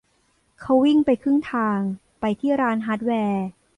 [0.59, 1.79] เขาวิ่งไปครึ่งทาง
[2.19, 3.45] ไปที่ร้านฮาร์ดแวร์